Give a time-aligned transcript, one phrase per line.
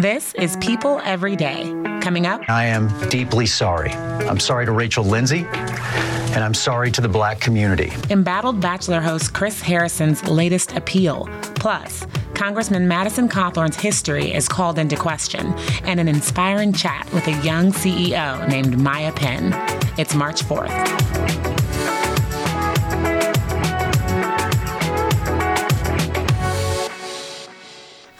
[0.00, 1.64] This is People Every Day.
[2.00, 3.90] Coming up, I am deeply sorry.
[3.90, 7.92] I'm sorry to Rachel Lindsay, and I'm sorry to the black community.
[8.08, 11.28] embattled Bachelor host Chris Harrison's latest appeal.
[11.56, 15.52] Plus, Congressman Madison Cawthorn's history is called into question,
[15.84, 19.52] and an inspiring chat with a young CEO named Maya Penn.
[19.98, 21.49] It's March 4th.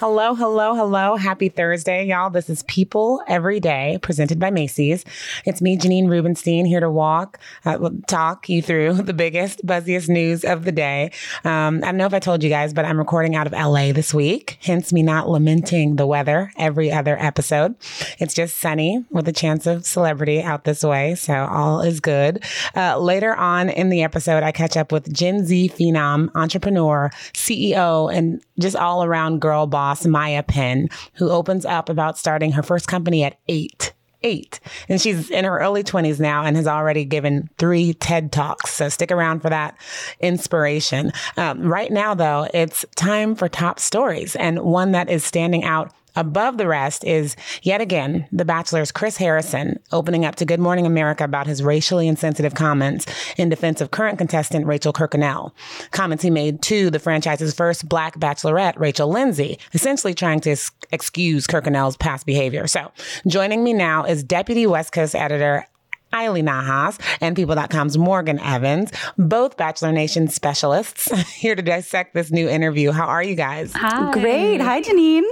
[0.00, 1.16] Hello, hello, hello.
[1.16, 2.30] Happy Thursday, y'all.
[2.30, 5.04] This is People Every Day, presented by Macy's.
[5.44, 10.42] It's me, Janine Rubenstein, here to walk, uh, talk you through the biggest, buzziest news
[10.42, 11.12] of the day.
[11.44, 13.92] Um, I don't know if I told you guys, but I'm recording out of LA
[13.92, 17.74] this week, hence me not lamenting the weather every other episode.
[18.18, 22.42] It's just sunny with a chance of celebrity out this way, so all is good.
[22.74, 28.10] Uh, later on in the episode, I catch up with Gen Z phenom, entrepreneur, CEO,
[28.10, 32.88] and just all around girl boss Maya Penn, who opens up about starting her first
[32.88, 33.92] company at eight.
[34.22, 34.60] Eight.
[34.90, 38.74] And she's in her early 20s now and has already given three TED Talks.
[38.74, 39.74] So stick around for that
[40.20, 41.10] inspiration.
[41.38, 44.36] Um, right now, though, it's time for top stories.
[44.36, 45.90] And one that is standing out
[46.20, 50.84] Above the rest is yet again The Bachelor's Chris Harrison opening up to Good Morning
[50.84, 53.06] America about his racially insensitive comments
[53.38, 55.52] in defense of current contestant Rachel Kirkconnell.
[55.92, 60.70] Comments he made to the franchise's first black bachelorette, Rachel Lindsay, essentially trying to ex-
[60.92, 62.66] excuse Kirkconnell's past behavior.
[62.66, 62.92] So
[63.26, 65.64] joining me now is Deputy West Coast Editor
[66.12, 72.46] Eileen Nahas and People.com's Morgan Evans, both Bachelor Nation specialists, here to dissect this new
[72.46, 72.90] interview.
[72.92, 73.72] How are you guys?
[73.72, 74.12] Hi.
[74.12, 74.60] Great.
[74.60, 75.24] Hi, Janine.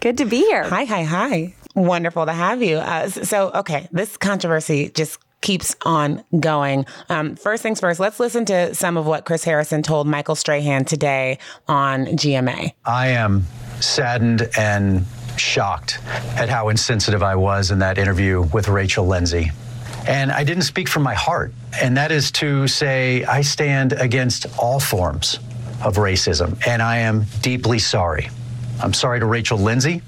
[0.00, 0.62] Good to be here.
[0.62, 1.54] Hi, hi, hi.
[1.74, 2.76] Wonderful to have you.
[2.76, 6.86] Uh, so, okay, this controversy just keeps on going.
[7.08, 10.84] Um, first things first, let's listen to some of what Chris Harrison told Michael Strahan
[10.84, 12.72] today on GMA.
[12.84, 13.44] I am
[13.80, 15.04] saddened and
[15.36, 15.98] shocked
[16.36, 19.50] at how insensitive I was in that interview with Rachel Lindsay.
[20.06, 21.52] And I didn't speak from my heart.
[21.80, 25.38] And that is to say, I stand against all forms
[25.84, 28.30] of racism, and I am deeply sorry.
[28.80, 30.02] I'm sorry to Rachel Lindsay,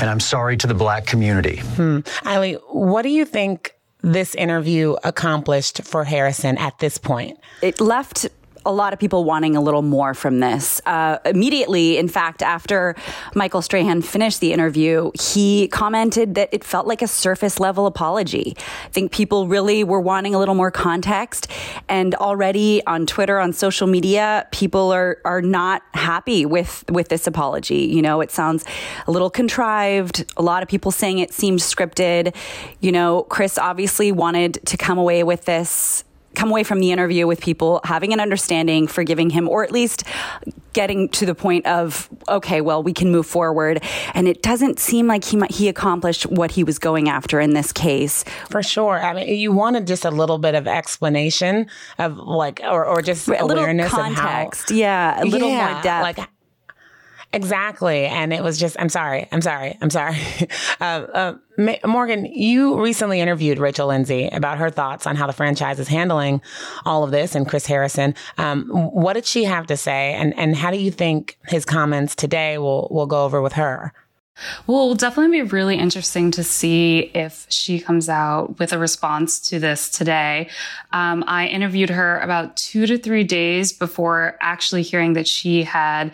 [0.00, 1.56] and I'm sorry to the black community.
[1.58, 1.98] Hmm.
[2.24, 7.38] Eiley, what do you think this interview accomplished for Harrison at this point?
[7.62, 8.28] It left
[8.66, 10.80] a lot of people wanting a little more from this.
[10.86, 12.94] Uh, immediately, in fact, after
[13.34, 18.54] Michael Strahan finished the interview, he commented that it felt like a surface level apology.
[18.56, 21.48] I think people really were wanting a little more context.
[21.88, 27.26] And already on Twitter, on social media, people are, are not happy with, with this
[27.26, 27.86] apology.
[27.86, 28.64] You know, it sounds
[29.06, 30.24] a little contrived.
[30.36, 32.34] A lot of people saying it seemed scripted.
[32.80, 36.04] You know, Chris obviously wanted to come away with this
[36.34, 40.04] come away from the interview with people having an understanding, forgiving him, or at least
[40.72, 43.82] getting to the point of, okay, well, we can move forward.
[44.12, 47.72] And it doesn't seem like he he accomplished what he was going after in this
[47.72, 48.24] case.
[48.50, 49.00] For sure.
[49.00, 51.66] I mean, you wanted just a little bit of explanation
[51.98, 54.70] of like, or, or just a awareness little context.
[54.70, 54.80] of how.
[54.80, 56.18] Yeah, a little Yeah, more depth.
[56.18, 56.28] Like,
[57.34, 58.06] Exactly.
[58.06, 59.26] And it was just, I'm sorry.
[59.32, 59.76] I'm sorry.
[59.80, 60.16] I'm sorry.
[60.80, 61.34] uh, uh,
[61.84, 66.40] Morgan, you recently interviewed Rachel Lindsay about her thoughts on how the franchise is handling
[66.84, 68.14] all of this and Chris Harrison.
[68.38, 70.14] Um, what did she have to say?
[70.14, 73.92] And, and how do you think his comments today will, will go over with her?
[74.66, 78.78] Well, it will definitely be really interesting to see if she comes out with a
[78.78, 80.48] response to this today.
[80.92, 86.12] Um, I interviewed her about two to three days before actually hearing that she had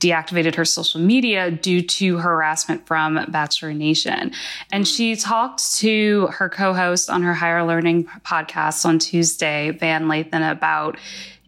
[0.00, 4.32] deactivated her social media due to harassment from Bachelor Nation.
[4.70, 10.48] And she talked to her co-host on her higher learning podcast on Tuesday, Van Lathan,
[10.50, 10.98] about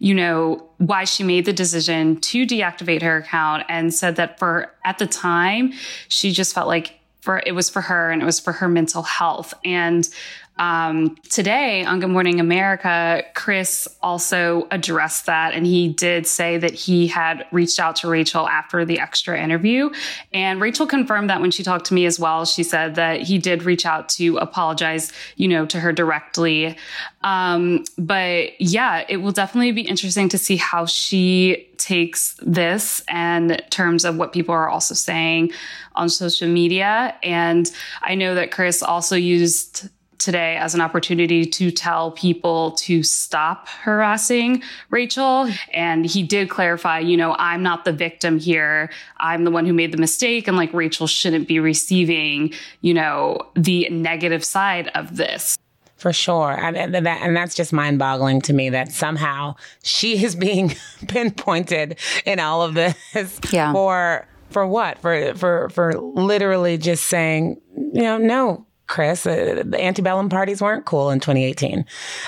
[0.01, 4.73] you know, why she made the decision to deactivate her account and said that for
[4.83, 5.71] at the time,
[6.07, 9.03] she just felt like for it was for her and it was for her mental
[9.03, 9.53] health.
[9.63, 10.09] And
[10.57, 16.73] um, today on Good Morning America, Chris also addressed that, and he did say that
[16.73, 19.89] he had reached out to Rachel after the extra interview.
[20.33, 22.45] And Rachel confirmed that when she talked to me as well.
[22.45, 26.77] She said that he did reach out to apologize, you know, to her directly.
[27.23, 33.61] Um, but yeah, it will definitely be interesting to see how she takes this and
[33.71, 35.51] terms of what people are also saying
[35.95, 37.15] on social media.
[37.23, 37.71] And
[38.01, 39.89] I know that Chris also used
[40.23, 45.49] today as an opportunity to tell people to stop harassing Rachel.
[45.73, 48.89] And he did clarify, you know, I'm not the victim here.
[49.17, 50.47] I'm the one who made the mistake.
[50.47, 55.57] And like Rachel shouldn't be receiving, you know, the negative side of this.
[55.97, 56.51] For sure.
[56.51, 60.73] And, and that, and that's just mind boggling to me that somehow she is being
[61.07, 63.71] pinpointed in all of this Yeah.
[63.71, 64.97] for For what?
[64.97, 70.85] For for for literally just saying, you know, no, Chris, uh, the antebellum parties weren't
[70.85, 71.85] cool in 2018.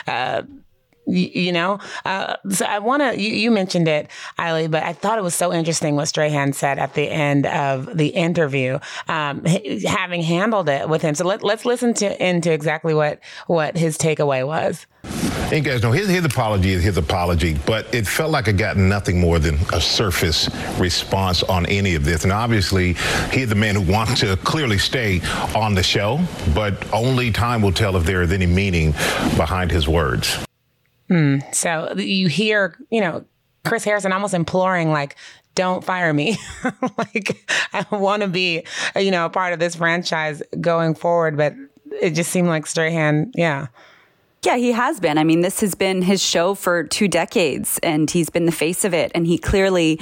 [0.07, 0.43] Uh,
[1.05, 3.19] you, you know, uh, so I want to.
[3.19, 4.09] You, you, mentioned it,
[4.39, 7.95] Eiley, but I thought it was so interesting what Strahan said at the end of
[7.95, 9.45] the interview, um,
[9.85, 11.15] having handled it with him.
[11.15, 14.85] So let, let's listen to into exactly what what his takeaway was.
[15.51, 18.75] And guys know his, his apology is his apology, but it felt like it got
[18.75, 22.23] nothing more than a surface response on any of this.
[22.23, 22.93] And obviously,
[23.31, 25.21] he's the man who wants to clearly stay
[25.53, 26.19] on the show,
[26.55, 28.93] but only time will tell if there is any meaning
[29.37, 30.43] behind his words.
[31.09, 33.25] Mm, so you hear, you know,
[33.65, 35.15] Chris Harrison almost imploring, like,
[35.55, 36.37] don't fire me.
[36.97, 38.63] like, I want to be,
[38.95, 41.37] you know, a part of this franchise going forward.
[41.37, 41.53] But
[42.01, 43.67] it just seemed like Strahan, yeah.
[44.43, 45.17] Yeah, he has been.
[45.17, 48.83] I mean, this has been his show for two decades and he's been the face
[48.83, 49.09] of it.
[49.15, 50.01] And he clearly,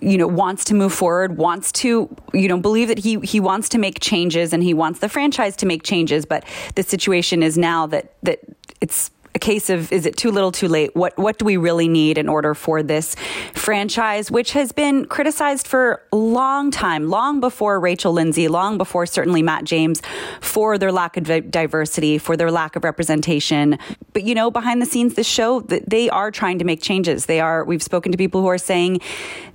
[0.00, 3.68] you know, wants to move forward, wants to, you know, believe that he, he wants
[3.70, 6.26] to make changes and he wants the franchise to make changes.
[6.26, 6.44] But
[6.74, 8.40] the situation is now that, that
[8.80, 10.96] it's a case of is it too little too late?
[10.96, 13.14] What what do we really need in order for this
[13.52, 19.04] franchise which has been criticized for a long time long before Rachel Lindsay long before
[19.04, 20.00] certainly Matt James
[20.40, 23.78] for their lack of diversity for their lack of representation?
[24.14, 27.26] But you know behind the scenes this show they are trying to make changes.
[27.26, 29.02] They are we've spoken to people who are saying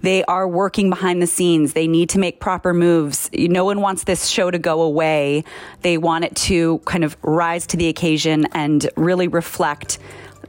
[0.02, 1.74] they are working behind the scenes.
[1.74, 3.32] They need to make proper moves.
[3.34, 5.44] No one wants this show to go away.
[5.82, 10.00] They want it to kind of rise to the occasion and really reflect reflect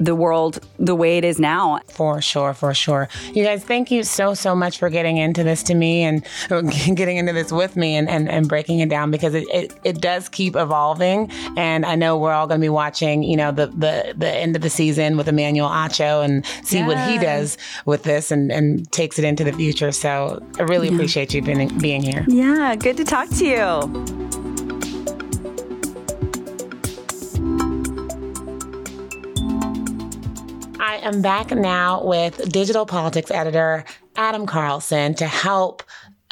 [0.01, 1.79] the world the way it is now.
[1.89, 3.09] For sure, for sure.
[3.35, 6.25] You guys, thank you so, so much for getting into this to me and
[6.97, 10.01] getting into this with me and, and, and breaking it down because it, it, it
[10.01, 11.31] does keep evolving.
[11.59, 14.57] And I know we're all going to be watching, you know, the, the, the end
[14.57, 16.89] of the season with Emmanuel Acho and see yes.
[16.89, 19.93] what he does with this and, and takes it into the future.
[19.93, 20.95] So I really yeah.
[20.95, 22.25] appreciate you being, being here.
[22.29, 24.42] Yeah, good to talk to you.
[30.93, 35.83] I am back now with digital politics editor Adam Carlson to help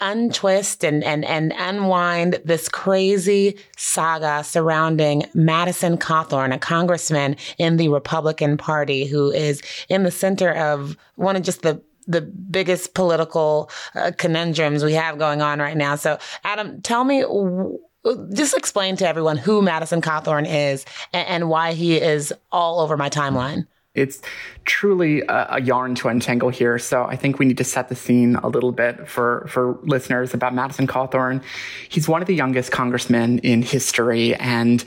[0.01, 7.89] untwist and, and, and unwind this crazy saga surrounding Madison Cawthorn, a congressman in the
[7.89, 13.71] Republican Party who is in the center of one of just the the biggest political
[13.95, 15.97] uh, conundrums we have going on right now.
[15.97, 17.25] So, Adam, tell me
[18.35, 20.85] just explain to everyone who Madison Cawthorn is
[21.15, 23.67] and, and why he is all over my timeline.
[24.01, 24.21] It's
[24.65, 26.79] truly a, a, yarn to untangle here.
[26.79, 30.35] So I think we need to set the scene a little bit for, for listeners
[30.35, 31.43] about Madison Cawthorn.
[31.89, 34.35] He's one of the youngest congressmen in history.
[34.37, 34.85] And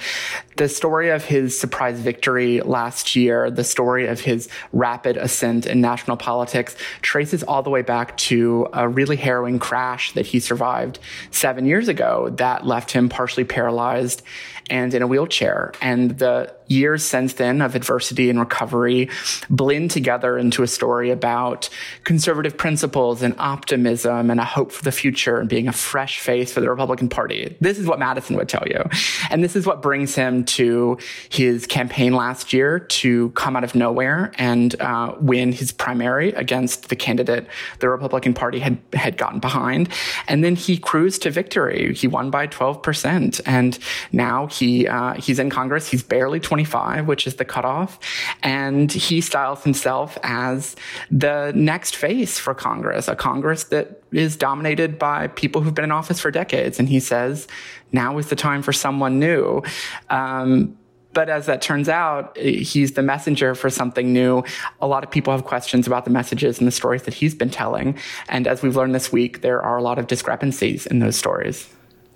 [0.57, 5.81] the story of his surprise victory last year, the story of his rapid ascent in
[5.81, 10.99] national politics traces all the way back to a really harrowing crash that he survived
[11.31, 14.21] seven years ago that left him partially paralyzed
[14.69, 15.73] and in a wheelchair.
[15.81, 19.09] And the years since then of adversity and recovery
[19.49, 21.69] blend together into a story about
[22.03, 26.53] conservative principles and optimism and a hope for the future and being a fresh face
[26.53, 27.55] for the Republican Party.
[27.61, 28.83] This is what Madison would tell you.
[29.29, 30.97] And this is what brings him to
[31.29, 36.89] his campaign last year to come out of nowhere and uh, win his primary against
[36.89, 37.47] the candidate
[37.79, 39.89] the Republican Party had, had gotten behind.
[40.27, 41.93] And then he cruised to victory.
[41.93, 43.41] He won by 12%.
[43.45, 43.77] And
[44.11, 45.89] now he, uh, he's in Congress.
[45.89, 47.97] He's barely 25, which is the cutoff.
[48.43, 50.75] And he styles himself as
[51.09, 55.91] the next face for Congress, a Congress that is dominated by people who've been in
[55.91, 56.77] office for decades.
[56.77, 57.47] And he says,
[57.91, 59.63] now is the time for someone new.
[60.11, 60.77] Um,
[61.13, 64.43] but as that turns out, he's the messenger for something new.
[64.79, 67.49] A lot of people have questions about the messages and the stories that he's been
[67.49, 67.97] telling.
[68.29, 71.67] And as we've learned this week, there are a lot of discrepancies in those stories.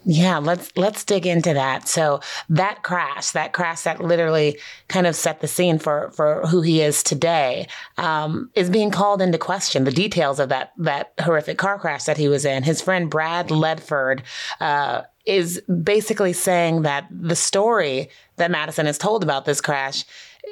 [0.10, 1.90] Yeah, let's let's dig into that.
[1.90, 6.62] So that crash, that crash that literally kind of set the scene for for who
[6.62, 9.84] he is today, um, is being called into question.
[9.84, 12.64] The details of that that horrific car crash that he was in.
[12.64, 14.22] His friend Brad Ledford
[14.62, 20.06] uh, is basically saying that the story that Madison has told about this crash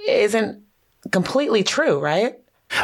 [0.06, 0.62] isn't
[1.12, 2.36] completely true, right?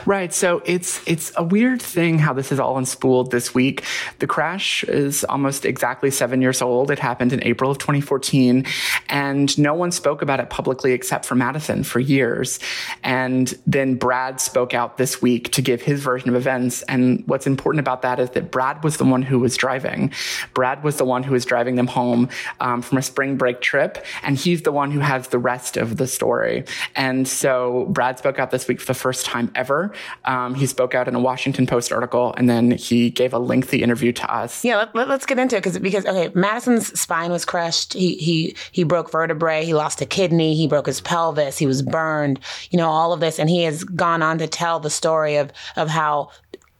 [0.06, 0.34] Right.
[0.34, 3.84] So it's it's a weird thing how this is all unspooled this week.
[4.20, 6.92] The crash is almost exactly seven years old.
[6.92, 8.66] It happened in April of 2014,
[9.10, 12.60] and no one spoke about it publicly except for Madison for years.
[13.04, 16.82] And then Brad spoke out this week to give his version of events.
[16.84, 20.12] And what's important about that is that Brad was the one who was driving.
[20.54, 22.30] Brad was the one who was driving them home
[22.60, 25.98] um, from a spring break trip, and he's the one who has the rest of
[25.98, 26.66] the story.
[26.96, 29.81] And so Brad spoke out this week for the first time ever
[30.26, 33.82] Um, he spoke out in a Washington Post article, and then he gave a lengthy
[33.82, 34.64] interview to us.
[34.64, 37.94] Yeah, let, us get into it because because okay, Madison's spine was crushed.
[37.94, 39.66] He he he broke vertebrae.
[39.66, 40.56] He lost a kidney.
[40.56, 41.58] He broke his pelvis.
[41.58, 42.40] He was burned.
[42.70, 45.52] You know all of this, and he has gone on to tell the story of
[45.76, 46.30] of how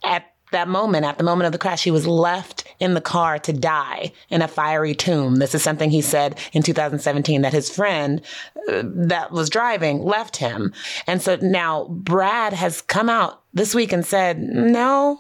[0.04, 3.40] at that moment, at the moment of the crash, he was left in the car
[3.40, 5.36] to die in a fiery tomb.
[5.36, 8.22] This is something he said in 2017 that his friend
[8.70, 10.74] uh, that was driving left him.
[11.08, 15.20] And so now Brad has come out this week and said, no,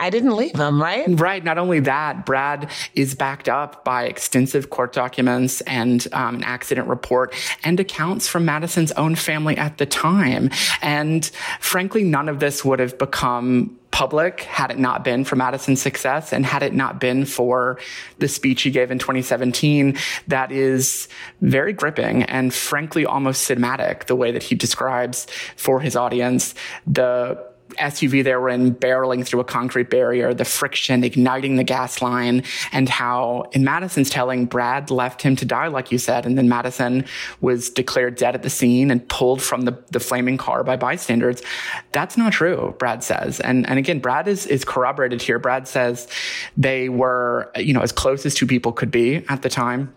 [0.00, 1.04] I didn't leave him, right?
[1.08, 1.44] Right.
[1.44, 6.88] Not only that, Brad is backed up by extensive court documents and um, an accident
[6.88, 10.50] report and accounts from Madison's own family at the time.
[10.80, 11.30] And
[11.60, 16.32] frankly, none of this would have become public had it not been for Madison's success
[16.32, 17.78] and had it not been for
[18.18, 21.08] the speech he gave in 2017 that is
[21.40, 25.26] very gripping and frankly almost cinematic the way that he describes
[25.56, 26.54] for his audience
[26.86, 32.02] the SUV they were in barreling through a concrete barrier, the friction igniting the gas
[32.02, 36.36] line, and how in Madison's telling, Brad left him to die, like you said, and
[36.36, 37.04] then Madison
[37.40, 41.42] was declared dead at the scene and pulled from the, the flaming car by bystanders.
[41.92, 43.40] That's not true, Brad says.
[43.40, 45.38] And and again, Brad is is corroborated here.
[45.38, 46.08] Brad says
[46.56, 49.94] they were, you know, as close as two people could be at the time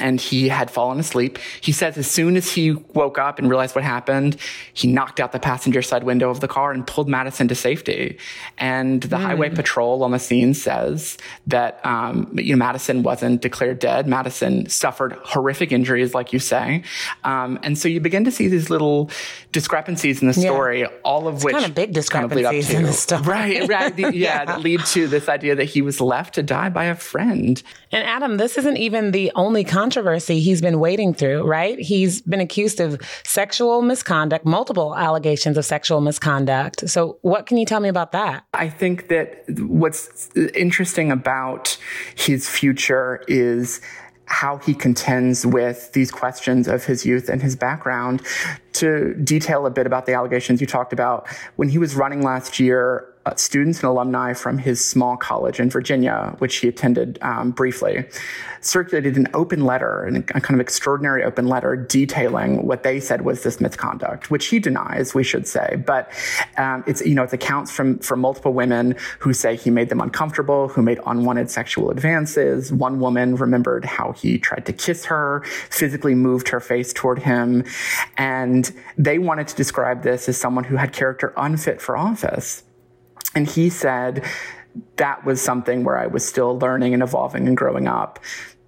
[0.00, 1.38] and he had fallen asleep.
[1.60, 4.36] He says as soon as he woke up and realized what happened,
[4.72, 8.18] he knocked out the passenger side window of the car and pulled Madison to safety.
[8.58, 9.22] And the mm.
[9.22, 14.06] highway patrol on the scene says that um, you know Madison wasn't declared dead.
[14.06, 16.82] Madison suffered horrific injuries, like you say.
[17.24, 19.10] Um, and so you begin to see these little
[19.52, 20.88] discrepancies in the story, yeah.
[21.04, 23.68] all of it's which kind of big discrepancies kind of in the story, right?
[23.68, 23.86] Right.
[23.96, 26.84] The, yeah, yeah, that lead to this idea that he was left to die by
[26.84, 27.62] a friend.
[27.92, 31.78] And Adam, this isn't even the only controversy he's been wading through, right?
[31.78, 36.88] He's been accused of sexual misconduct, multiple allegations of sexual misconduct.
[36.88, 38.46] So, what can you tell me about that?
[38.54, 41.76] I think that what's interesting about
[42.14, 43.82] his future is
[44.24, 48.22] how he contends with these questions of his youth and his background.
[48.74, 52.58] To detail a bit about the allegations you talked about, when he was running last
[52.58, 57.50] year, uh, students and alumni from his small college in Virginia, which he attended um,
[57.50, 58.04] briefly,
[58.60, 63.42] circulated an open letter, a kind of extraordinary open letter detailing what they said was
[63.42, 65.82] this misconduct, which he denies, we should say.
[65.84, 66.10] But
[66.56, 70.00] um, it's you know it's accounts from from multiple women who say he made them
[70.00, 72.72] uncomfortable, who made unwanted sexual advances.
[72.72, 77.64] One woman remembered how he tried to kiss her, physically moved her face toward him,
[78.16, 82.62] and they wanted to describe this as someone who had character unfit for office.
[83.34, 84.24] And he said
[84.96, 88.18] that was something where I was still learning and evolving and growing up.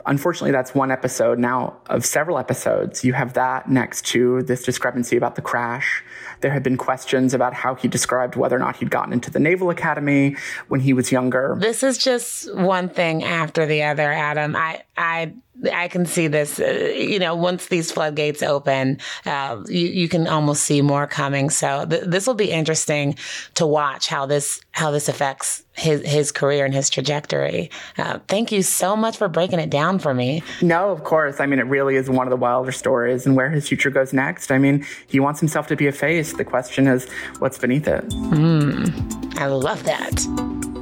[0.06, 3.04] Unfortunately, that's one episode now of several episodes.
[3.04, 6.02] You have that next to this discrepancy about the crash.
[6.40, 9.40] There have been questions about how he described whether or not he'd gotten into the
[9.40, 10.36] Naval Academy
[10.68, 11.56] when he was younger.
[11.58, 14.56] This is just one thing after the other, Adam.
[14.56, 15.32] I, I
[15.72, 20.28] I can see this, uh, you know, once these floodgates open, uh, you, you can
[20.28, 21.50] almost see more coming.
[21.50, 23.16] So th- this will be interesting
[23.54, 27.72] to watch how this, how this affects his, his career and his trajectory.
[27.96, 30.44] Uh, thank you so much for breaking it down for me.
[30.62, 31.40] No, of course.
[31.40, 34.12] I mean, it really is one of the wilder stories and where his future goes
[34.12, 34.52] next.
[34.52, 36.34] I mean, he wants himself to be a face.
[36.34, 38.08] The question is, what's beneath it?
[38.10, 40.77] Mm, I love that.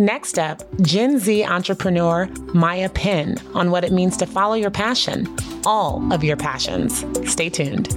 [0.00, 5.26] Next up, Gen Z entrepreneur Maya Penn on what it means to follow your passion,
[5.66, 7.04] all of your passions.
[7.28, 7.88] Stay tuned.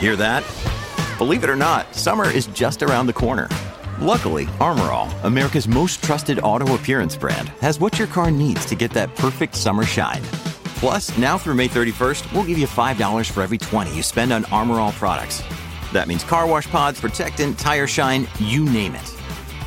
[0.00, 0.44] Hear that?
[1.16, 3.48] Believe it or not, summer is just around the corner.
[4.00, 8.74] Luckily, Armor All, America's most trusted auto appearance brand, has what your car needs to
[8.74, 10.22] get that perfect summer shine.
[10.82, 14.44] Plus, now through May 31st, we'll give you $5 for every 20 you spend on
[14.46, 15.40] Armor All products.
[15.92, 19.08] That means car wash pods, protectant, tire shine, you name it.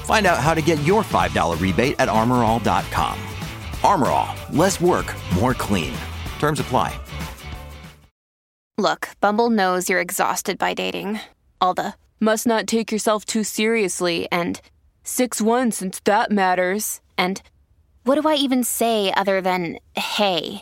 [0.03, 3.17] Find out how to get your $5 rebate at armorall.com.
[3.81, 5.05] Armor All, less work,
[5.36, 5.93] more clean.
[6.38, 7.00] Terms apply.
[8.77, 11.22] Look, Bumble knows you're exhausted by dating.
[11.62, 14.60] All the must not take yourself too seriously and
[15.05, 17.00] 6 1 since that matters.
[17.17, 17.41] And
[18.03, 20.62] what do I even say other than hey?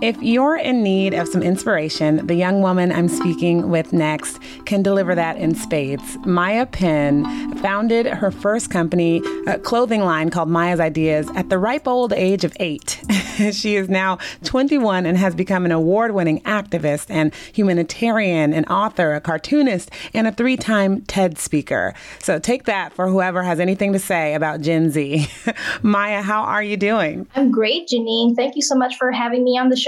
[0.00, 4.80] If you're in need of some inspiration, the young woman I'm speaking with next can
[4.80, 6.16] deliver that in spades.
[6.24, 7.24] Maya Penn
[7.56, 12.44] founded her first company, a clothing line called Maya's Ideas, at the ripe old age
[12.44, 13.02] of eight.
[13.52, 19.14] she is now 21 and has become an award winning activist and humanitarian, an author,
[19.14, 21.92] a cartoonist, and a three time TED speaker.
[22.20, 25.26] So take that for whoever has anything to say about Gen Z.
[25.82, 27.26] Maya, how are you doing?
[27.34, 28.36] I'm great, Janine.
[28.36, 29.87] Thank you so much for having me on the show.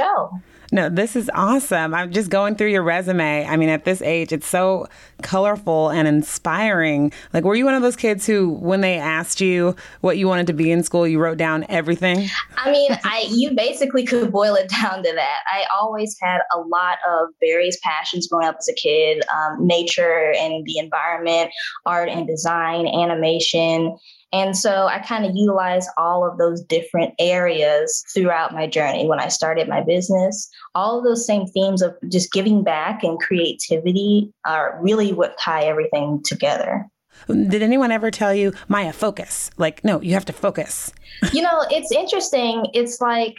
[0.73, 1.95] No, this is awesome.
[1.95, 3.45] I'm just going through your resume.
[3.45, 4.87] I mean, at this age, it's so
[5.21, 7.13] colorful and inspiring.
[7.33, 10.47] Like, were you one of those kids who, when they asked you what you wanted
[10.47, 12.29] to be in school, you wrote down everything?
[12.57, 15.39] I mean, I you basically could boil it down to that.
[15.53, 20.33] I always had a lot of various passions growing up as a kid: um, nature
[20.39, 21.51] and the environment,
[21.85, 23.97] art and design, animation.
[24.33, 29.07] And so I kind of utilize all of those different areas throughout my journey.
[29.09, 33.19] When I started my business, all of those same themes of just giving back and
[33.19, 36.87] creativity are really what tie everything together.
[37.27, 39.51] Did anyone ever tell you, Maya, focus?
[39.59, 40.93] Like, no, you have to focus.
[41.33, 42.67] you know, it's interesting.
[42.73, 43.35] It's like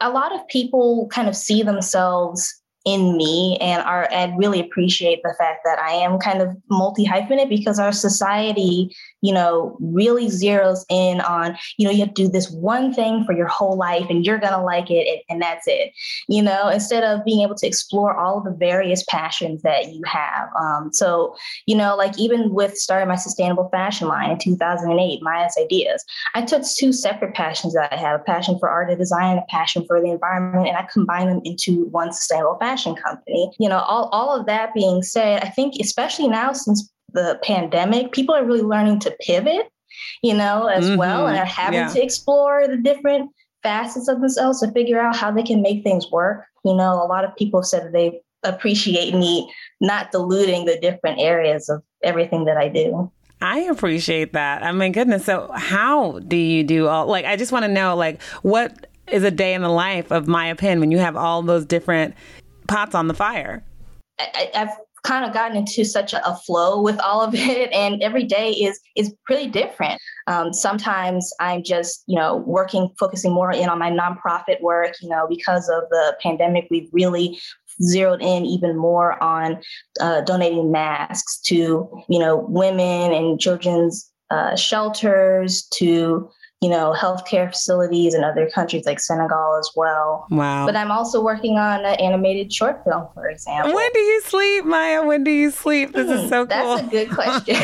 [0.00, 5.20] a lot of people kind of see themselves in me and are and really appreciate
[5.24, 10.26] the fact that I am kind of multi hyphenate because our society you know, really
[10.26, 13.76] zeroes in on, you know, you have to do this one thing for your whole
[13.76, 15.92] life and you're going to like it and, and, that's it,
[16.28, 20.02] you know, instead of being able to explore all of the various passions that you
[20.06, 20.48] have.
[20.58, 25.56] Um, so, you know, like even with starting my sustainable fashion line in 2008, Maya's
[25.60, 26.04] Ideas,
[26.34, 29.44] I took two separate passions that I have a passion for art and design a
[29.48, 33.52] passion for the environment, and I combined them into one sustainable fashion company.
[33.58, 38.12] You know, all, all of that being said, I think especially now since the pandemic,
[38.12, 39.68] people are really learning to pivot,
[40.22, 40.98] you know, as mm-hmm.
[40.98, 41.88] well, and are having yeah.
[41.88, 43.30] to explore the different
[43.62, 46.44] facets of themselves to figure out how they can make things work.
[46.64, 51.18] You know, a lot of people said that they appreciate me not diluting the different
[51.18, 53.10] areas of everything that I do.
[53.40, 54.62] I appreciate that.
[54.62, 55.24] I mean, goodness.
[55.24, 57.06] So, how do you do all?
[57.06, 60.26] Like, I just want to know, like, what is a day in the life of
[60.28, 62.14] Maya Penn when you have all those different
[62.68, 63.62] pots on the fire?
[64.18, 68.24] I, have kind of gotten into such a, flow with all of it and every
[68.24, 70.00] day is is pretty different.
[70.26, 75.08] Um, sometimes i'm just you know working focusing more in on my nonprofit work you
[75.08, 77.38] know because of the pandemic we've really
[77.82, 79.60] zeroed in even more on
[80.00, 86.28] uh, donating masks to you know women and children's uh, shelters to
[86.62, 90.26] you know, healthcare facilities in other countries like Senegal as well.
[90.30, 90.64] Wow.
[90.64, 93.74] But I'm also working on an animated short film, for example.
[93.74, 95.04] When do you sleep, Maya?
[95.04, 95.92] When do you sleep?
[95.92, 96.76] This is so cool.
[96.76, 97.56] That's a good question.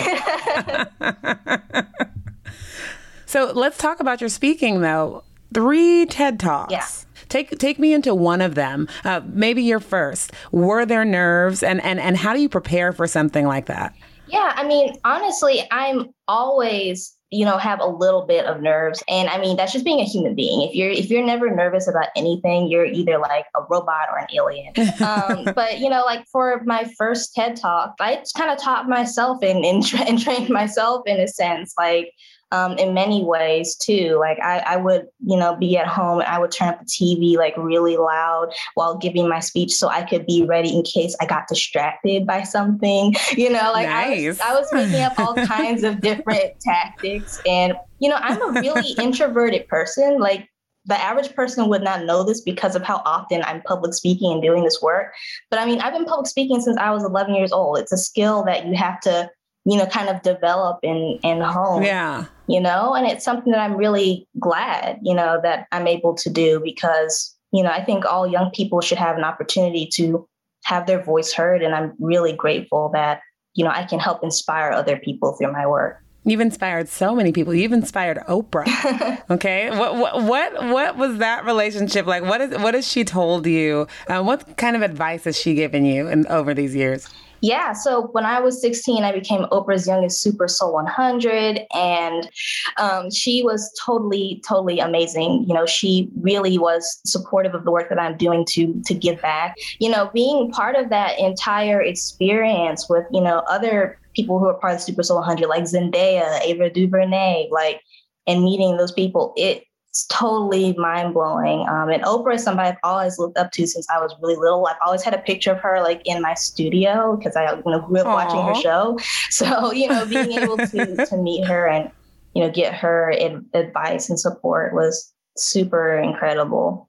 [3.27, 5.25] so let's talk about your speaking, though.
[5.55, 6.73] Three TED Talks.
[6.73, 6.87] Yeah.
[7.29, 8.89] Take take me into one of them.
[9.05, 10.33] Uh, maybe your first.
[10.51, 13.95] Were there nerves, and and and how do you prepare for something like that?
[14.27, 19.03] Yeah, I mean, honestly, I'm always you know have a little bit of nerves.
[19.09, 20.63] And i mean that's just being a human being.
[20.63, 24.27] If you're if you're never nervous about anything you're either like a robot or an
[24.35, 24.73] alien.
[25.03, 29.43] Um, but you know like for my first ted talk i kind of taught myself
[29.43, 32.13] and, and, tra- and trained myself in a sense like
[32.53, 34.19] um, in many ways too.
[34.21, 36.85] Like I, I would, you know, be at home and I would turn up the
[36.85, 41.17] TV like really loud while giving my speech so I could be ready in case
[41.21, 43.15] I got distracted by something.
[43.33, 44.41] You know, like nice.
[44.41, 47.41] I, was, I was making up all kinds of different tactics.
[47.47, 50.21] And, you know, I'm a really introverted person.
[50.21, 50.49] Like
[50.85, 54.43] the average person would not know this because of how often I'm public speaking and
[54.43, 55.15] doing this work.
[55.51, 57.79] But I mean, I've been public speaking since I was 11 years old.
[57.79, 59.31] It's a skill that you have to
[59.65, 61.83] you know, kind of develop in in home.
[61.83, 62.27] Yeah.
[62.53, 66.29] You know, and it's something that I'm really glad, you know, that I'm able to
[66.29, 70.29] do because, you know, I think all young people should have an opportunity to
[70.65, 71.63] have their voice heard.
[71.63, 73.23] And I'm really grateful that,
[73.55, 76.03] you know, I can help inspire other people through my work.
[76.25, 77.55] You've inspired so many people.
[77.55, 79.23] You've inspired Oprah.
[79.31, 82.23] okay, what, what what what was that relationship like?
[82.23, 83.87] What is what has she told you?
[84.09, 87.09] Uh, what kind of advice has she given you in, over these years?
[87.43, 87.73] Yeah.
[87.73, 91.63] So when I was 16, I became Oprah's youngest Super Soul 100.
[91.75, 92.31] And
[92.79, 95.45] um, she was totally, totally amazing.
[95.49, 99.21] You know, she really was supportive of the work that I'm doing to, to give
[99.21, 99.57] back.
[99.81, 104.59] You know, being part of that entire experience with, you know, other people who are
[104.61, 107.81] part of Super Soul 100, like Zendaya, Ava DuVernay, like,
[108.29, 111.69] and meeting those people, it it's totally mind blowing.
[111.69, 114.67] Um, and Oprah is somebody I've always looked up to since I was really little.
[114.67, 117.81] I've always had a picture of her like in my studio because I you know,
[117.81, 118.15] grew up Aww.
[118.15, 118.99] watching her show.
[119.29, 121.91] So you know, being able to to meet her and
[122.35, 123.11] you know get her
[123.53, 126.89] advice and support was super incredible.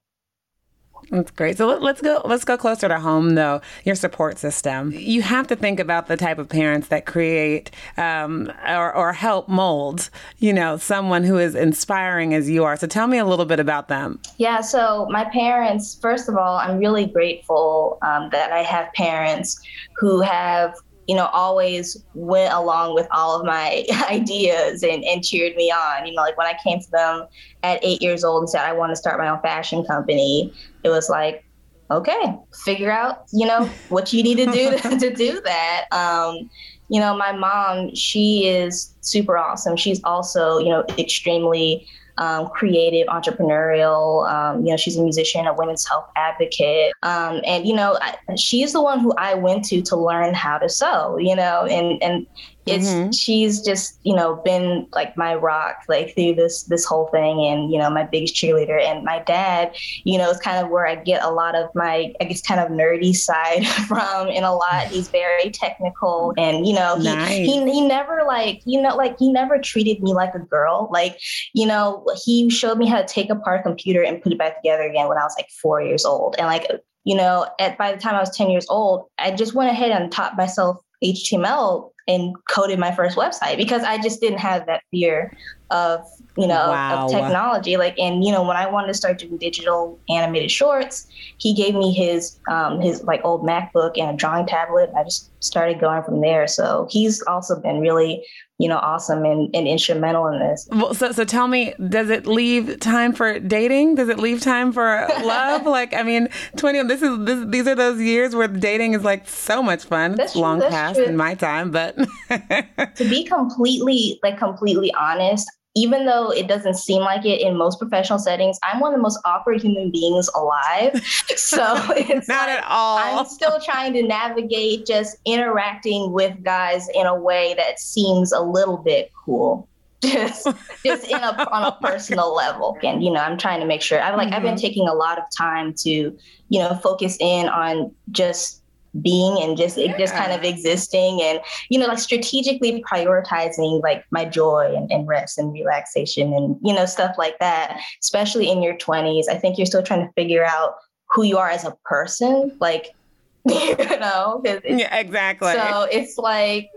[1.13, 1.59] That's great.
[1.59, 2.23] So let's go.
[2.25, 3.61] Let's go closer to home, though.
[3.83, 4.91] Your support system.
[4.91, 9.47] You have to think about the type of parents that create um, or, or help
[9.47, 10.09] mold.
[10.39, 12.75] You know, someone who is inspiring as you are.
[12.77, 14.19] So tell me a little bit about them.
[14.37, 14.61] Yeah.
[14.61, 15.99] So my parents.
[16.01, 19.61] First of all, I'm really grateful um, that I have parents
[19.95, 20.73] who have
[21.07, 26.05] you know, always went along with all of my ideas and, and cheered me on.
[26.05, 27.27] You know, like when I came to them
[27.63, 30.89] at eight years old and said, I want to start my own fashion company, it
[30.89, 31.43] was like,
[31.91, 35.85] okay, figure out, you know, what you need to do to, to do that.
[35.91, 36.49] Um,
[36.89, 39.75] you know, my mom, she is super awesome.
[39.75, 44.29] She's also, you know, extremely um, creative, entrepreneurial.
[44.31, 48.35] Um, you know, she's a musician, a women's health advocate, um, and you know, I,
[48.35, 51.17] she's the one who I went to to learn how to sew.
[51.17, 52.27] You know, and and
[52.65, 53.11] it's mm-hmm.
[53.11, 57.71] she's just you know been like my rock like through this this whole thing and
[57.71, 60.95] you know my biggest cheerleader and my dad you know is kind of where i
[60.95, 64.87] get a lot of my i guess kind of nerdy side from in a lot
[64.87, 67.29] he's very technical and you know he, nice.
[67.31, 71.19] he, he never like you know like he never treated me like a girl like
[71.53, 74.61] you know he showed me how to take apart a computer and put it back
[74.61, 76.65] together again when i was like four years old and like
[77.03, 79.91] you know at by the time i was 10 years old i just went ahead
[79.91, 84.83] and taught myself html and coded my first website because I just didn't have that
[84.91, 85.35] fear
[85.71, 86.01] of
[86.37, 87.05] you know wow.
[87.05, 87.77] of technology.
[87.77, 91.75] Like and you know when I wanted to start doing digital animated shorts he gave
[91.75, 94.89] me his um, his like old MacBook and a drawing tablet.
[94.95, 96.47] I just started going from there.
[96.47, 98.25] So he's also been really
[98.63, 100.65] you know, awesome and, and instrumental in this.
[100.71, 103.95] Well, so, so tell me, does it leave time for dating?
[103.95, 105.65] Does it leave time for love?
[105.65, 109.27] like, I mean, 20, this is, this, these are those years where dating is like
[109.27, 110.11] so much fun.
[110.11, 111.03] That's it's true, long past true.
[111.03, 111.97] in my time, but.
[112.29, 117.79] to be completely, like, completely honest, even though it doesn't seem like it in most
[117.79, 121.01] professional settings, I'm one of the most awkward human beings alive.
[121.35, 122.97] So it's not like at all.
[122.97, 128.39] I'm still trying to navigate just interacting with guys in a way that seems a
[128.39, 129.67] little bit cool.
[130.03, 130.47] Just,
[130.85, 134.01] just in a on a personal level, and you know, I'm trying to make sure.
[134.01, 134.35] I'm like, mm-hmm.
[134.35, 134.61] I've been mm-hmm.
[134.61, 138.62] taking a lot of time to, you know, focus in on just
[139.01, 139.97] being and just yeah.
[139.97, 145.07] just kind of existing and you know like strategically prioritizing like my joy and, and
[145.07, 149.57] rest and relaxation and you know stuff like that especially in your 20s i think
[149.57, 150.75] you're still trying to figure out
[151.09, 152.93] who you are as a person like
[153.45, 156.69] you know yeah exactly so it's like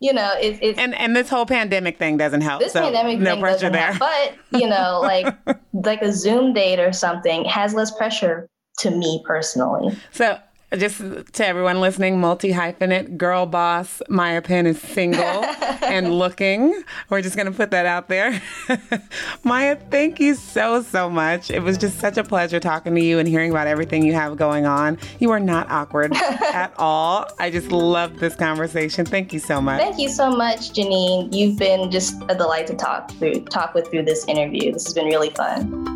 [0.00, 2.60] you know, it's, it's and and this whole pandemic thing doesn't help.
[2.60, 3.92] This so pandemic no thing pressure there.
[3.92, 4.00] Help.
[4.00, 5.34] But you know, like
[5.72, 8.46] like a Zoom date or something has less pressure
[8.80, 9.96] to me personally.
[10.12, 10.38] So
[10.76, 15.22] just to everyone listening, multi hyphenate girl boss Maya Penn is single
[15.82, 16.82] and looking.
[17.10, 18.40] We're just going to put that out there.
[19.44, 21.50] Maya, thank you so, so much.
[21.50, 24.36] It was just such a pleasure talking to you and hearing about everything you have
[24.36, 24.98] going on.
[25.20, 27.26] You are not awkward at all.
[27.38, 29.04] I just loved this conversation.
[29.06, 29.80] Thank you so much.
[29.80, 31.32] Thank you so much, Janine.
[31.32, 34.72] You've been just a delight to talk through, talk with through this interview.
[34.72, 35.94] This has been really fun.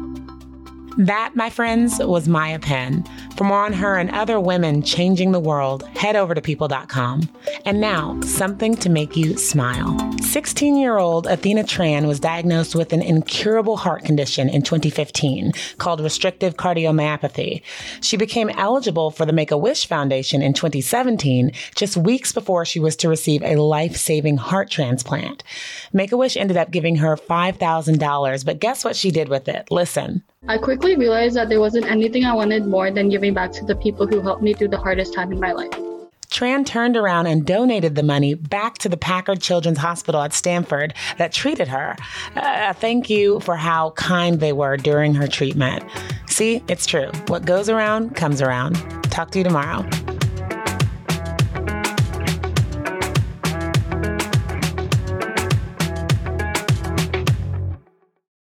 [0.98, 3.04] That, my friends, was Maya Penn.
[3.38, 7.28] For more on her and other women changing the world, head over to people.com.
[7.64, 9.96] And now, something to make you smile.
[10.20, 16.00] 16 year old Athena Tran was diagnosed with an incurable heart condition in 2015 called
[16.00, 17.62] restrictive cardiomyopathy.
[18.00, 22.80] She became eligible for the Make a Wish Foundation in 2017, just weeks before she
[22.80, 25.44] was to receive a life saving heart transplant.
[25.92, 29.70] Make a Wish ended up giving her $5,000, but guess what she did with it?
[29.70, 30.24] Listen.
[30.46, 33.76] I quickly realized that there wasn't anything I wanted more than giving back to the
[33.76, 35.70] people who helped me through the hardest time in my life.
[36.30, 40.94] Tran turned around and donated the money back to the Packard Children's Hospital at Stanford
[41.16, 41.96] that treated her.
[42.36, 45.84] Uh, thank you for how kind they were during her treatment.
[46.26, 47.10] See, it's true.
[47.28, 48.74] What goes around comes around.
[49.04, 49.88] Talk to you tomorrow.